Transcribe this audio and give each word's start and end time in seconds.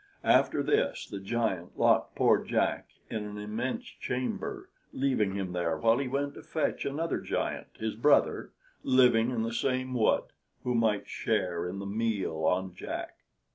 After 0.23 0.63
this 0.63 1.05
the 1.05 1.19
giant 1.19 1.77
locked 1.77 2.15
poor 2.15 2.43
Jack 2.43 2.87
in 3.11 3.23
an 3.23 3.37
immense 3.37 3.83
chamber, 3.85 4.71
leaving 4.91 5.35
him 5.35 5.51
there 5.53 5.77
while 5.77 5.99
he 5.99 6.07
went 6.07 6.33
to 6.33 6.41
fetch 6.41 6.85
another 6.85 7.19
giant, 7.19 7.67
his 7.79 7.93
brother, 7.93 8.51
living 8.83 9.29
in 9.29 9.43
the 9.43 9.53
same 9.53 9.93
wood, 9.93 10.23
who 10.63 10.73
might 10.73 11.07
share 11.07 11.67
in 11.69 11.77
the 11.77 11.85
meal 11.85 12.45
on 12.45 12.73
Jack. 12.73 13.17